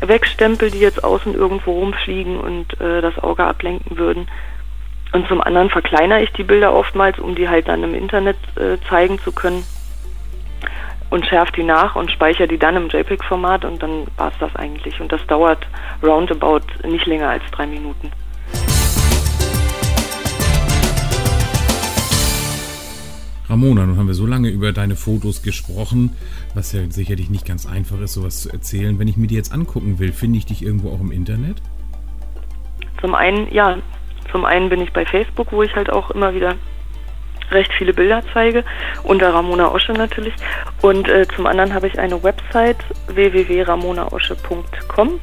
wegstempel, 0.00 0.70
die 0.70 0.78
jetzt 0.78 1.02
außen 1.02 1.34
irgendwo 1.34 1.72
rumfliegen 1.72 2.38
und 2.38 2.80
äh, 2.80 3.00
das 3.00 3.18
Auge 3.18 3.44
ablenken 3.44 3.98
würden. 3.98 4.28
Und 5.12 5.26
zum 5.26 5.40
anderen 5.40 5.70
verkleinere 5.70 6.22
ich 6.22 6.32
die 6.32 6.44
Bilder 6.44 6.72
oftmals, 6.74 7.18
um 7.18 7.34
die 7.34 7.48
halt 7.48 7.66
dann 7.66 7.82
im 7.82 7.94
Internet 7.94 8.36
äh, 8.56 8.76
zeigen 8.88 9.18
zu 9.18 9.32
können 9.32 9.64
und 11.10 11.26
schärfe 11.26 11.52
die 11.52 11.62
nach 11.62 11.96
und 11.96 12.10
speichere 12.10 12.48
die 12.48 12.58
dann 12.58 12.76
im 12.76 12.88
JPEG-Format 12.88 13.64
und 13.64 13.82
dann 13.82 14.06
war 14.16 14.28
es 14.28 14.38
das 14.38 14.54
eigentlich. 14.56 15.00
Und 15.00 15.10
das 15.12 15.26
dauert 15.26 15.66
roundabout 16.02 16.60
nicht 16.84 17.06
länger 17.06 17.30
als 17.30 17.44
drei 17.50 17.66
Minuten. 17.66 18.10
Ramona, 23.48 23.86
nun 23.86 23.96
haben 23.96 24.06
wir 24.06 24.14
so 24.14 24.26
lange 24.26 24.50
über 24.50 24.72
deine 24.72 24.94
Fotos 24.94 25.42
gesprochen, 25.42 26.14
was 26.54 26.72
ja 26.72 26.82
sicherlich 26.90 27.30
nicht 27.30 27.46
ganz 27.46 27.66
einfach 27.66 27.98
ist, 28.00 28.12
sowas 28.12 28.42
zu 28.42 28.50
erzählen. 28.50 28.98
Wenn 28.98 29.08
ich 29.08 29.16
mir 29.16 29.26
die 29.26 29.36
jetzt 29.36 29.54
angucken 29.54 29.98
will, 29.98 30.12
finde 30.12 30.36
ich 30.36 30.44
dich 30.44 30.62
irgendwo 30.62 30.90
auch 30.90 31.00
im 31.00 31.10
Internet? 31.10 31.62
Zum 33.00 33.14
einen, 33.14 33.50
ja. 33.50 33.78
Zum 34.30 34.44
einen 34.44 34.68
bin 34.68 34.82
ich 34.82 34.92
bei 34.92 35.06
Facebook, 35.06 35.50
wo 35.52 35.62
ich 35.62 35.74
halt 35.74 35.88
auch 35.88 36.10
immer 36.10 36.34
wieder 36.34 36.56
recht 37.50 37.72
viele 37.72 37.92
Bilder 37.92 38.22
zeige, 38.32 38.64
unter 39.02 39.32
Ramona 39.32 39.72
Osche 39.72 39.92
natürlich. 39.92 40.34
Und 40.82 41.08
äh, 41.08 41.26
zum 41.34 41.46
anderen 41.46 41.74
habe 41.74 41.86
ich 41.86 41.98
eine 41.98 42.22
Website 42.22 42.78
www.ramonaosche.com. 43.08 45.20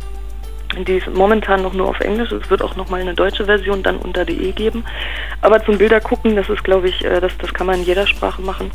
Die 0.88 0.98
ist 0.98 1.08
momentan 1.08 1.62
noch 1.62 1.74
nur 1.74 1.88
auf 1.88 2.00
Englisch. 2.01 2.32
Es 2.32 2.50
wird 2.50 2.62
auch 2.62 2.75
noch 2.75 2.89
mal 2.89 3.00
eine 3.00 3.13
deutsche 3.13 3.46
Version 3.46 3.82
dann 3.82 3.98
unter 3.98 4.25
DE 4.25 4.51
geben. 4.51 4.84
Aber 5.41 5.63
zum 5.63 5.77
Bilder 5.77 6.01
gucken, 6.01 6.36
das 6.36 6.50
ist, 6.50 6.63
glaube 6.63 6.89
ich, 6.89 7.05
äh, 7.05 7.22
das, 7.22 7.38
das 7.38 7.53
kann 7.53 7.67
man 7.67 7.79
in 7.79 7.86
jeder 7.86 8.08
Sprache 8.08 8.41
machen. 8.41 8.72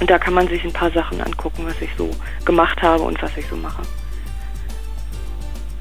Und 0.00 0.08
da 0.08 0.18
kann 0.18 0.34
man 0.34 0.48
sich 0.48 0.64
ein 0.64 0.72
paar 0.72 0.90
Sachen 0.90 1.20
angucken, 1.20 1.64
was 1.66 1.80
ich 1.82 1.90
so 1.98 2.08
gemacht 2.44 2.80
habe 2.82 3.02
und 3.02 3.20
was 3.20 3.36
ich 3.36 3.46
so 3.48 3.56
mache. 3.56 3.82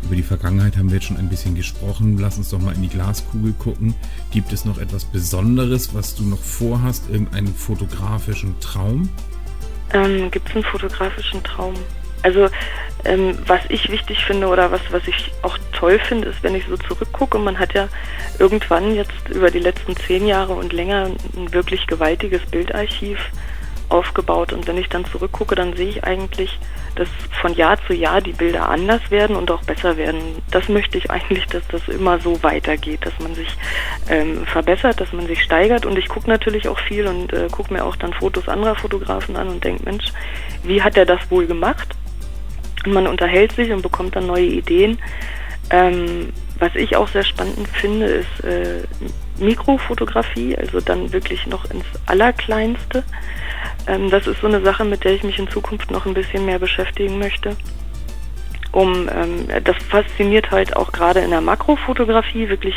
Über 0.03 0.15
die 0.15 0.23
Vergangenheit 0.23 0.77
haben 0.77 0.89
wir 0.89 0.95
jetzt 0.95 1.07
schon 1.07 1.17
ein 1.17 1.29
bisschen 1.29 1.55
gesprochen. 1.55 2.17
Lass 2.17 2.37
uns 2.37 2.49
doch 2.49 2.59
mal 2.59 2.73
in 2.73 2.81
die 2.81 2.89
Glaskugel 2.89 3.53
gucken. 3.53 3.95
Gibt 4.31 4.53
es 4.53 4.65
noch 4.65 4.77
etwas 4.77 5.05
Besonderes, 5.05 5.93
was 5.93 6.15
du 6.15 6.23
noch 6.23 6.39
vorhast? 6.41 7.09
Irgendeinen 7.09 7.53
fotografischen 7.53 8.59
Traum? 8.59 9.09
Ähm, 9.93 10.31
Gibt 10.31 10.49
es 10.49 10.55
einen 10.55 10.63
fotografischen 10.63 11.43
Traum? 11.43 11.73
Also 12.23 12.49
Ähm, 13.05 13.37
was 13.45 13.61
ich 13.69 13.89
wichtig 13.89 14.25
finde 14.25 14.47
oder 14.47 14.71
was, 14.71 14.81
was 14.91 15.07
ich 15.07 15.31
auch 15.43 15.57
toll 15.71 15.99
finde, 15.99 16.29
ist, 16.29 16.41
wenn 16.43 16.55
ich 16.55 16.65
so 16.67 16.75
zurückgucke, 16.75 17.37
man 17.37 17.57
hat 17.57 17.73
ja 17.73 17.87
irgendwann 18.39 18.95
jetzt 18.95 19.29
über 19.29 19.51
die 19.51 19.59
letzten 19.59 19.95
zehn 19.95 20.27
Jahre 20.27 20.53
und 20.53 20.73
länger 20.73 21.11
ein 21.35 21.53
wirklich 21.53 21.87
gewaltiges 21.87 22.41
Bildarchiv 22.47 23.17
aufgebaut. 23.89 24.51
Und 24.51 24.67
wenn 24.67 24.77
ich 24.77 24.89
dann 24.89 25.05
zurückgucke, 25.05 25.55
dann 25.55 25.75
sehe 25.75 25.89
ich 25.89 26.03
eigentlich, 26.03 26.59
dass 26.97 27.07
von 27.41 27.53
Jahr 27.53 27.77
zu 27.85 27.93
Jahr 27.93 28.21
die 28.21 28.33
Bilder 28.33 28.67
anders 28.67 29.11
werden 29.11 29.35
und 29.35 29.51
auch 29.51 29.63
besser 29.63 29.97
werden. 29.97 30.19
Das 30.51 30.67
möchte 30.67 30.97
ich 30.97 31.09
eigentlich, 31.11 31.45
dass 31.47 31.65
das 31.67 31.87
immer 31.87 32.19
so 32.19 32.41
weitergeht, 32.43 33.05
dass 33.05 33.17
man 33.19 33.35
sich 33.35 33.49
ähm, 34.09 34.45
verbessert, 34.45 34.99
dass 34.99 35.13
man 35.13 35.27
sich 35.27 35.41
steigert. 35.41 35.85
Und 35.85 35.97
ich 35.97 36.07
gucke 36.07 36.29
natürlich 36.29 36.67
auch 36.67 36.79
viel 36.79 37.07
und 37.07 37.31
äh, 37.33 37.47
gucke 37.51 37.73
mir 37.73 37.85
auch 37.85 37.95
dann 37.95 38.13
Fotos 38.13 38.49
anderer 38.49 38.75
Fotografen 38.75 39.35
an 39.35 39.49
und 39.49 39.63
denke, 39.63 39.83
Mensch, 39.85 40.05
wie 40.63 40.81
hat 40.81 40.97
er 40.97 41.05
das 41.05 41.19
wohl 41.29 41.45
gemacht? 41.45 41.95
Und 42.85 42.93
man 42.93 43.07
unterhält 43.07 43.53
sich 43.53 43.71
und 43.71 43.81
bekommt 43.81 44.15
dann 44.15 44.27
neue 44.27 44.45
Ideen. 44.45 44.97
Ähm, 45.69 46.33
was 46.59 46.73
ich 46.75 46.95
auch 46.95 47.07
sehr 47.07 47.23
spannend 47.23 47.67
finde, 47.73 48.05
ist 48.07 48.43
äh, 48.43 48.81
Mikrofotografie, 49.39 50.57
also 50.57 50.79
dann 50.79 51.11
wirklich 51.13 51.45
noch 51.47 51.69
ins 51.71 51.85
Allerkleinste. 52.05 53.03
Ähm, 53.87 54.09
das 54.09 54.27
ist 54.27 54.41
so 54.41 54.47
eine 54.47 54.61
Sache, 54.61 54.85
mit 54.85 55.03
der 55.03 55.13
ich 55.13 55.23
mich 55.23 55.39
in 55.39 55.49
Zukunft 55.49 55.91
noch 55.91 56.05
ein 56.05 56.13
bisschen 56.13 56.45
mehr 56.45 56.59
beschäftigen 56.59 57.19
möchte. 57.19 57.55
Um, 58.71 59.09
ähm, 59.09 59.47
das 59.63 59.77
fasziniert 59.89 60.51
halt 60.51 60.75
auch 60.75 60.91
gerade 60.91 61.21
in 61.21 61.31
der 61.31 61.41
Makrofotografie, 61.41 62.49
wirklich 62.49 62.75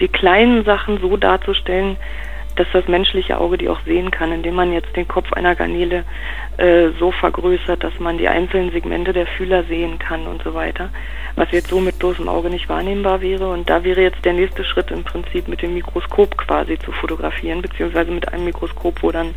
die 0.00 0.08
kleinen 0.08 0.64
Sachen 0.64 1.00
so 1.00 1.16
darzustellen, 1.16 1.96
dass 2.58 2.68
das 2.72 2.88
menschliche 2.88 3.38
Auge 3.38 3.58
die 3.58 3.68
auch 3.68 3.80
sehen 3.86 4.10
kann, 4.10 4.32
indem 4.32 4.54
man 4.54 4.72
jetzt 4.72 4.94
den 4.96 5.06
Kopf 5.06 5.32
einer 5.32 5.54
Garnele 5.54 6.04
äh, 6.56 6.88
so 6.98 7.12
vergrößert, 7.12 7.82
dass 7.84 7.98
man 7.98 8.18
die 8.18 8.28
einzelnen 8.28 8.70
Segmente 8.72 9.12
der 9.12 9.26
Fühler 9.26 9.64
sehen 9.64 9.98
kann 9.98 10.26
und 10.26 10.42
so 10.42 10.54
weiter, 10.54 10.90
was 11.36 11.50
jetzt 11.52 11.68
so 11.68 11.80
mit 11.80 11.98
bloßem 11.98 12.28
Auge 12.28 12.50
nicht 12.50 12.68
wahrnehmbar 12.68 13.20
wäre. 13.20 13.50
Und 13.50 13.70
da 13.70 13.84
wäre 13.84 14.02
jetzt 14.02 14.24
der 14.24 14.32
nächste 14.32 14.64
Schritt 14.64 14.90
im 14.90 15.04
Prinzip 15.04 15.48
mit 15.48 15.62
dem 15.62 15.74
Mikroskop 15.74 16.36
quasi 16.36 16.78
zu 16.78 16.92
fotografieren, 16.92 17.62
beziehungsweise 17.62 18.10
mit 18.10 18.32
einem 18.32 18.44
Mikroskop, 18.44 19.02
wo 19.02 19.12
dann 19.12 19.34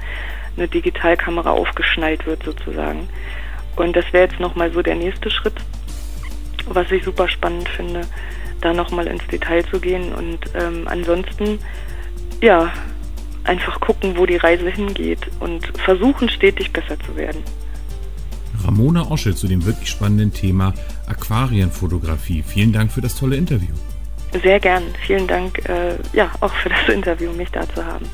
eine 0.58 0.68
Digitalkamera 0.68 1.52
aufgeschnallt 1.52 2.26
wird 2.26 2.44
sozusagen. 2.44 3.08
Und 3.76 3.96
das 3.96 4.12
wäre 4.12 4.26
jetzt 4.26 4.40
nochmal 4.40 4.72
so 4.72 4.82
der 4.82 4.96
nächste 4.96 5.30
Schritt, 5.30 5.56
was 6.68 6.92
ich 6.92 7.04
super 7.04 7.28
spannend 7.28 7.70
finde, 7.70 8.02
da 8.62 8.74
nochmal 8.74 9.08
ins 9.08 9.26
Detail 9.28 9.64
zu 9.66 9.80
gehen. 9.80 10.14
Und 10.14 10.40
ähm, 10.56 10.88
ansonsten, 10.88 11.60
ja, 12.42 12.72
einfach 13.44 13.80
gucken, 13.80 14.18
wo 14.18 14.26
die 14.26 14.38
Reise 14.38 14.70
hingeht 14.70 15.20
und 15.40 15.66
versuchen 15.80 16.30
stetig 16.30 16.72
besser 16.72 16.98
zu 17.00 17.16
werden. 17.16 17.44
Ramona 18.64 19.10
Osche 19.10 19.36
zu 19.36 19.48
dem 19.48 19.66
wirklich 19.66 19.90
spannenden 19.90 20.34
Thema 20.34 20.74
Aquarienfotografie. 21.08 22.44
Vielen 22.46 22.72
Dank 22.72 22.92
für 22.92 23.02
das 23.02 23.16
tolle 23.16 23.36
Interview. 23.36 23.74
Sehr 24.44 24.60
gern. 24.60 24.84
Vielen 25.06 25.28
Dank, 25.28 25.58
äh, 25.70 25.98
ja, 26.14 26.32
auch 26.40 26.54
für 26.54 26.70
das 26.70 26.94
Interview, 26.94 27.34
mich 27.34 27.50
da 27.52 27.68
zu 27.74 27.86
haben. 27.86 28.06